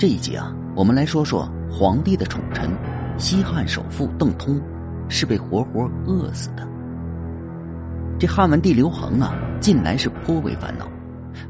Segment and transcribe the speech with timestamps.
[0.00, 2.70] 这一集啊，我们来说说皇帝的宠臣，
[3.18, 4.58] 西汉首富邓通
[5.10, 6.66] 是被活活饿死的。
[8.18, 10.90] 这汉文帝刘恒啊，近来是颇为烦恼，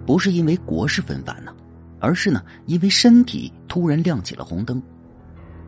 [0.05, 1.55] 不是因为国事纷繁呢，
[2.01, 4.83] 而是呢，因为身体突然亮起了红灯，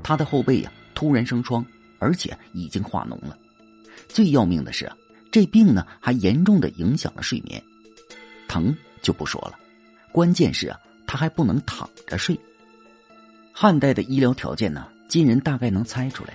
[0.03, 1.65] 他的后背呀突然生疮，
[2.01, 3.39] 而且已经化脓了。
[4.09, 4.97] 最要命的是啊，
[5.31, 7.63] 这病呢还严重的影响了睡眠，
[8.49, 9.53] 疼就不说了，
[10.11, 10.77] 关键是啊，
[11.07, 12.37] 他还不能躺着睡。
[13.53, 16.33] 汉代的医疗条件呢，今人大概能猜出来。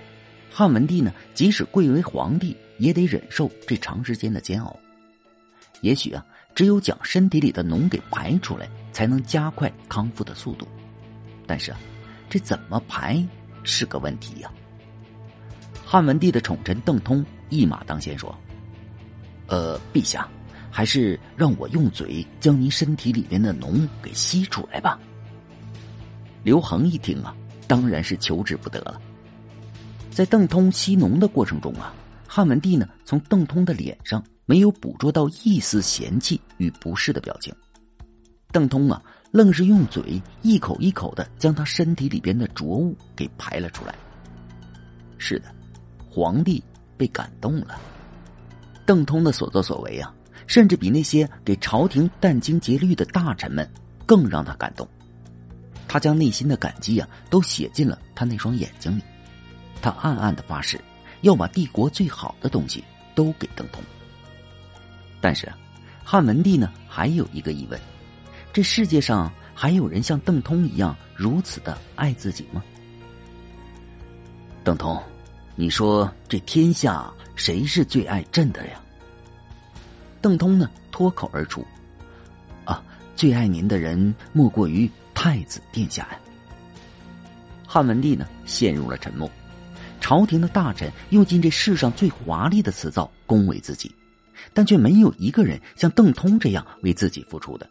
[0.51, 4.75] 汉文帝呢，即使贵为皇帝，也得忍受这长时间的煎熬。
[5.81, 6.23] 也许啊，
[6.55, 10.67] 只有将身体里的脓给排出来，才能加快康复的速度。
[11.45, 11.79] 但是啊，
[12.29, 13.23] 这怎么排
[13.63, 14.51] 是个问题呀。
[15.85, 18.35] 汉文帝的宠臣邓通一马当先说
[19.47, 20.27] ：“呃，陛下，
[20.69, 24.99] 还是让我用嘴将您身体里面的脓给吸出来吧。”
[26.43, 27.35] 刘恒一听啊，
[27.67, 29.01] 当然是求之不得了。
[30.11, 31.93] 在邓通吸脓的过程中啊，
[32.27, 37.53] 汉文帝呢从邓通的脸上没有捕捉到一丝嫌弃与不适的表情。
[38.51, 43.93] 邓通啊，愣是用嘴一口一口的将他身体里边的浊物给排了出来。
[45.17, 45.53] 是的，
[46.09, 46.63] 皇帝
[46.95, 47.79] 被感动了。
[48.85, 50.13] 邓通的所作所为啊，
[50.47, 53.69] 甚至比那些给朝廷殚精竭虑的大臣们
[54.05, 54.87] 更让他感动。
[55.87, 59.01] 他将内心的感激啊，都写进了他那双眼睛里。
[59.81, 60.79] 他暗暗的发誓，
[61.21, 62.83] 要把帝国最好的东西
[63.15, 63.81] 都给邓通。
[65.21, 65.51] 但是，
[66.03, 67.79] 汉文帝呢，还有一个疑问：
[68.51, 72.63] 这世界上还有人像邓通一样如此的爱自己吗？
[74.63, 75.01] 邓通，
[75.55, 78.81] 你说这天下谁是最爱朕的呀？
[80.21, 81.65] 邓通呢，脱口而出
[82.65, 82.83] ：“啊，
[83.15, 86.19] 最爱您的人莫过于……”太子殿下呀！
[87.65, 89.27] 汉文帝呢陷入了沉默。
[89.99, 93.91] 朝廷的大臣用尽这世上最华丽的辞藻恭维自己，
[94.53, 97.67] 但却没有一个人像邓通这样为自己付出的，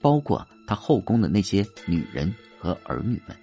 [0.00, 3.36] 包括他后宫的那些女人和儿女们。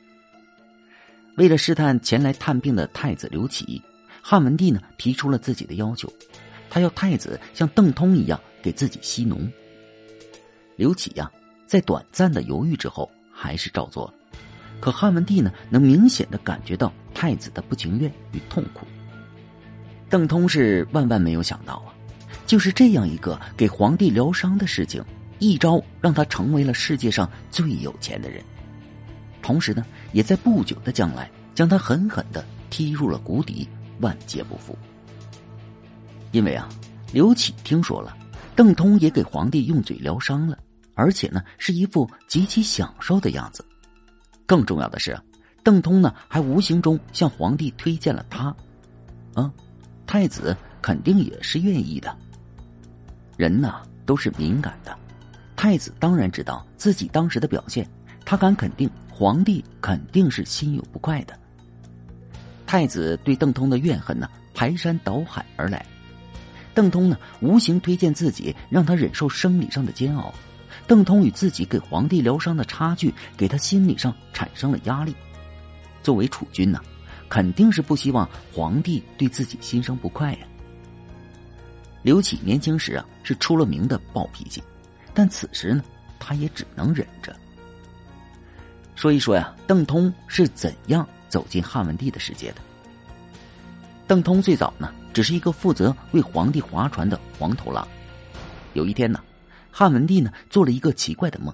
[1.37, 3.81] 为了试探前来探病的太子刘启，
[4.21, 6.11] 汉文帝呢提出了自己的要求，
[6.69, 9.49] 他要太子像邓通一样给自己吸脓。
[10.75, 11.31] 刘启呀。
[11.65, 14.13] 在短暂的犹豫之后，还是照做了。
[14.79, 18.85] 可汉文帝呢，能明显的感觉到太子的不情愿与痛苦。
[20.09, 21.93] 邓通是万万没有想到啊，
[22.45, 25.03] 就是这样一个给皇帝疗伤的事情，
[25.39, 28.43] 一招让他成为了世界上最有钱的人，
[29.41, 33.67] 同时呢，也在不久的将来将他狠狠的踢入了谷底，
[34.01, 34.77] 万劫不复。
[36.31, 36.67] 因为啊，
[37.13, 38.15] 刘启听说了，
[38.55, 40.57] 邓通也给皇帝用嘴疗伤了。
[40.95, 43.65] 而且呢，是一副极其享受的样子。
[44.45, 45.19] 更重要的是，
[45.63, 48.55] 邓通呢还无形中向皇帝推荐了他。
[49.33, 49.51] 啊，
[50.05, 52.15] 太子肯定也是愿意的。
[53.37, 54.95] 人呐都是敏感的，
[55.55, 57.89] 太子当然知道自己当时的表现，
[58.23, 61.37] 他敢肯定皇帝肯定是心有不快的。
[62.67, 65.85] 太子对邓通的怨恨呢排山倒海而来，
[66.75, 70.33] 邓通呢无形推荐自己，让他忍受生理上的煎熬。
[70.85, 75.15] 邓通与自己给皇帝疗伤的差距，给他心理上产生了压力。
[76.01, 76.81] 作为储君呢，
[77.29, 80.39] 肯定是不希望皇帝对自己心生不快呀。
[82.01, 84.61] 刘启年轻时啊是出了名的暴脾气，
[85.13, 85.81] 但此时呢，
[86.19, 87.33] 他也只能忍着。
[88.95, 92.57] 说一说呀，邓通是怎样走进汉文帝的世界的？
[94.05, 97.87] 邓通最早呢，只是一个负责为皇帝划船的黄头狼。
[98.73, 99.21] 有一天呢。
[99.75, 101.51] 汉文帝呢做了一个奇怪的梦，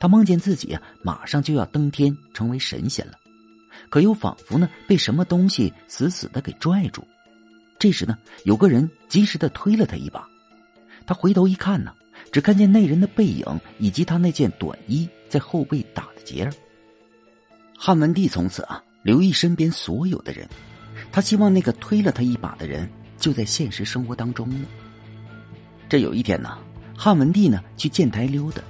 [0.00, 3.12] 他梦见自己啊马上就要登天成为神仙了，
[3.88, 7.06] 可又仿佛呢被什么东西死死的给拽住。
[7.78, 10.26] 这时呢有个人及时的推了他一把，
[11.06, 11.94] 他回头一看呢，
[12.32, 13.46] 只看见那人的背影
[13.78, 16.52] 以及他那件短衣在后背打的结儿。
[17.78, 20.48] 汉文帝从此啊留意身边所有的人，
[21.12, 24.66] 他希望那个推了他一把的人就在现实生活当中呢。
[25.88, 26.58] 这有一天呢。
[27.04, 28.62] 汉文帝呢去建台溜达，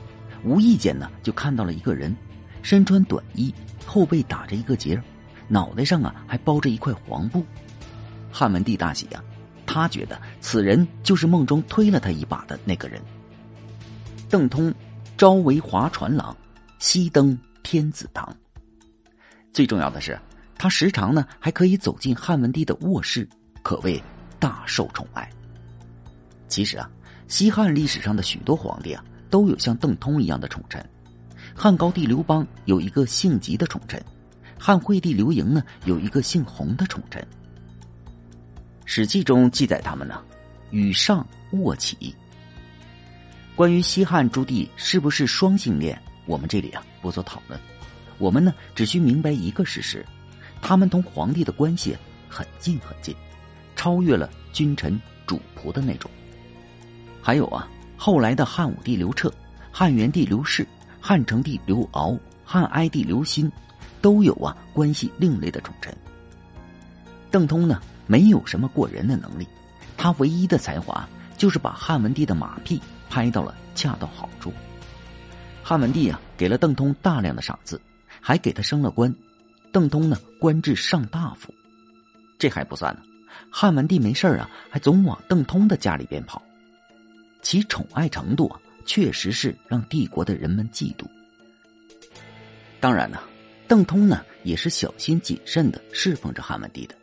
[0.42, 2.16] 无意间呢就看到了一个人，
[2.62, 4.98] 身穿短衣，后背打着一个结
[5.48, 7.44] 脑袋上啊还包着一块黄布。
[8.30, 9.22] 汉文帝大喜呀，
[9.66, 13.02] 他觉得此人就是梦中推了他一把的那个人。
[14.30, 14.72] 邓通，
[15.18, 16.34] 朝为划船郎，
[16.78, 18.34] 夕登天子堂。
[19.52, 20.18] 最重要的是，
[20.56, 23.28] 他时常呢还可以走进汉文帝的卧室，
[23.62, 24.02] 可谓
[24.38, 25.30] 大受宠爱。
[26.48, 26.90] 其实啊。
[27.28, 30.84] 西汉历史上的许多皇帝啊，都有像邓通一样的宠臣，
[31.54, 34.02] 汉高帝刘邦有一个姓吉的宠臣，
[34.58, 37.22] 汉惠帝刘盈呢有一个姓洪的宠臣。
[38.84, 40.22] 《史记》中记载他们呢，
[40.70, 42.14] 与上卧起。
[43.54, 47.58] 关于西汉诸帝是不是双性恋，我们这里啊不做讨论。
[48.18, 50.04] 我们呢只需明白一个事实：
[50.60, 51.96] 他们同皇帝的关系
[52.28, 53.14] 很近很近，
[53.74, 56.10] 超越了君臣主仆的那种。
[57.22, 59.32] 还有啊，后来的汉武帝刘彻、
[59.70, 60.66] 汉元帝刘氏、
[61.00, 63.50] 汉成帝刘骜、汉哀帝刘欣，
[64.00, 65.96] 都有啊关系另类的宠臣。
[67.30, 69.46] 邓通呢，没有什么过人的能力，
[69.96, 71.08] 他唯一的才华
[71.38, 74.52] 就是把汉文帝的马屁拍到了恰到好处。
[75.62, 77.80] 汉文帝啊，给了邓通大量的赏赐，
[78.20, 79.14] 还给他升了官，
[79.72, 81.54] 邓通呢官至上大夫。
[82.36, 83.00] 这还不算呢，
[83.48, 86.42] 汉文帝没事啊，还总往邓通的家里边跑。
[87.42, 91.04] 其宠爱程度啊，确实是让帝国的人们嫉妒。
[92.80, 93.18] 当然呢，
[93.68, 96.94] 邓通呢也是小心谨慎的侍奉着汉文帝的，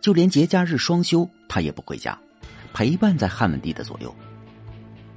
[0.00, 2.18] 就连节假日双休他也不回家，
[2.74, 4.14] 陪伴在汉文帝的左右。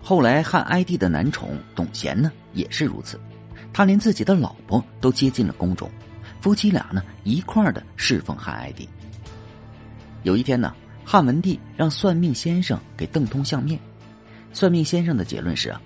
[0.02, 3.20] 后来汉哀帝的男宠董贤呢也是如此，
[3.72, 5.90] 他连自己的老婆都接进了宫中，
[6.42, 8.88] 夫妻俩呢一块儿的侍奉汉哀帝。
[10.24, 13.80] 有一天呢，汉文帝让算命先生给邓通相面。
[14.54, 15.82] 算命先生的结论是啊，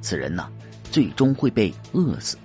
[0.00, 0.48] 此人呢，
[0.90, 2.36] 最终会被饿死。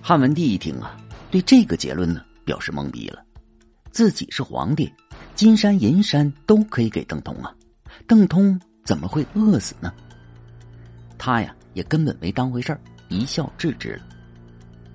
[0.00, 0.96] 汉文帝一听啊，
[1.30, 3.22] 对这个结论呢表示懵逼了。
[3.90, 4.90] 自己是皇帝，
[5.34, 7.52] 金山银山都可以给邓通啊，
[8.06, 9.92] 邓通怎么会饿死呢？
[11.18, 14.02] 他呀也根本没当回事儿，一笑置之了。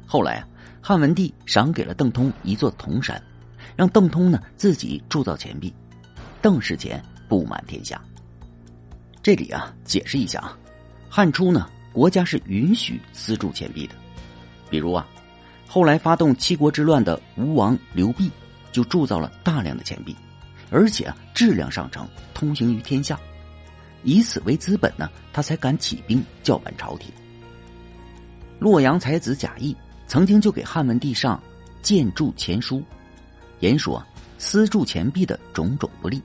[0.05, 0.47] 后来啊，
[0.81, 3.21] 汉文帝赏给了邓通一座铜山，
[3.75, 5.73] 让邓通呢自己铸造钱币，
[6.41, 8.01] 邓氏钱布满天下。
[9.23, 10.57] 这里啊，解释一下啊，
[11.09, 13.95] 汉初呢，国家是允许私铸钱币的，
[14.69, 15.07] 比如啊，
[15.65, 18.29] 后来发动七国之乱的吴王刘濞
[18.73, 20.13] 就铸造了大量的钱币，
[20.69, 23.17] 而且啊，质量上乘，通行于天下，
[24.03, 27.09] 以此为资本呢，他才敢起兵叫板朝廷。
[28.59, 29.73] 洛阳才子贾谊
[30.05, 31.41] 曾经就给汉文帝上
[31.81, 32.83] 建铸钱书，
[33.61, 34.05] 言说
[34.37, 36.21] 私铸钱币的种种不利，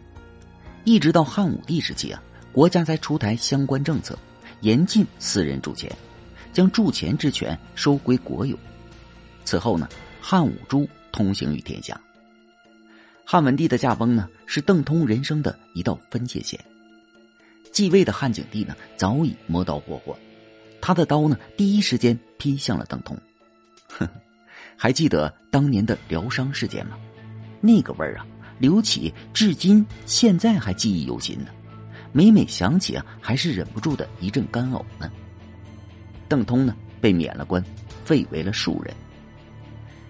[0.83, 2.21] 一直到汉武帝时期啊。
[2.53, 4.19] 国家才出台相关政策，
[4.63, 5.91] 严禁私人铸钱，
[6.53, 8.59] 将铸钱之权收归国有。
[9.45, 9.89] 此后呢，
[10.21, 12.01] 汉武朱通行于天下。
[13.25, 16.59] 汉文帝的驾崩呢，是邓通人生的一道分界线。
[17.71, 20.17] 继位的汉景帝呢，早已磨刀霍霍，
[20.81, 23.17] 他的刀呢，第一时间劈向了邓通。
[23.89, 24.09] 哼，
[24.77, 26.99] 还记得当年的疗伤事件吗？
[27.61, 28.27] 那个味儿啊，
[28.59, 31.49] 刘启至今现在还记忆犹新呢。
[32.19, 35.09] 每每想起啊，还是忍不住的一阵干呕呢。
[36.29, 37.65] 邓通呢，被免了官，
[38.05, 38.93] 废为了庶人。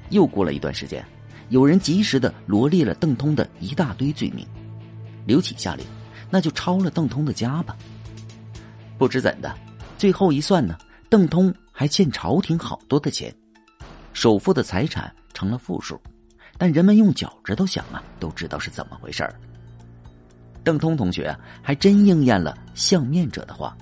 [0.09, 1.05] 又过了一段时间，
[1.51, 4.47] 有人及时的罗列了邓通的一大堆罪名。
[5.27, 5.85] 刘启下令，
[6.31, 7.77] 那就抄了邓通的家吧。
[8.97, 9.55] 不知怎的，
[9.99, 10.79] 最后一算呢，
[11.11, 13.31] 邓通还欠朝廷好多的钱，
[14.15, 16.01] 首富的财产成了负数。
[16.57, 19.39] 但人们用脚趾头想啊，都知道是怎么回事儿。
[20.69, 23.75] 邓通同学还真应验了相面者的话：“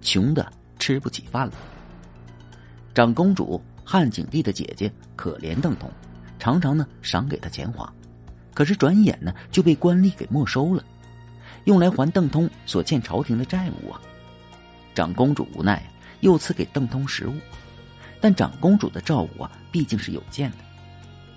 [0.00, 1.52] 穷的吃不起饭了。”
[2.96, 5.90] 长公主汉景帝的姐姐可怜邓通，
[6.38, 7.92] 常常呢赏给他钱花，
[8.54, 10.82] 可是转眼呢就被官吏给没收了，
[11.64, 14.00] 用来还邓通所欠朝廷的债务啊。
[14.94, 15.82] 长公主无奈，
[16.20, 17.34] 又赐给邓通食物，
[18.18, 20.56] 但长公主的照顾啊毕竟是有限的，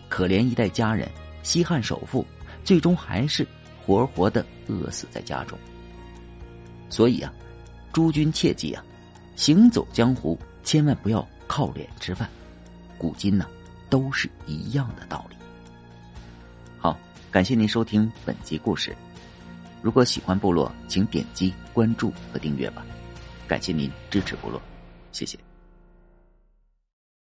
[0.08, 1.06] 可怜一代佳人，
[1.42, 2.26] 西汉首富，
[2.64, 3.46] 最终还是。
[3.86, 5.58] 活活的饿死在家中。
[6.90, 7.34] 所以啊，
[7.92, 8.84] 诸君切记啊，
[9.36, 12.30] 行走江湖千万不要靠脸吃饭。
[12.98, 13.48] 古今呢，
[13.90, 15.36] 都是一样的道理。
[16.78, 16.98] 好，
[17.32, 18.96] 感谢您收听本集故事。
[19.82, 22.86] 如果喜欢部落，请点击关注和订阅吧。
[23.48, 24.62] 感谢您支持部落，
[25.12, 25.53] 谢谢。